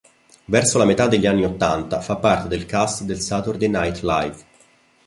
Verso 0.45 0.79
la 0.79 0.85
metà 0.85 1.07
degli 1.07 1.27
anni 1.27 1.45
ottanta 1.45 2.01
fa 2.01 2.15
parte 2.15 2.47
del 2.47 2.65
cast 2.65 3.03
del 3.03 3.19
"Saturday 3.21 3.67
Night 3.69 3.99
Live". 4.01 4.35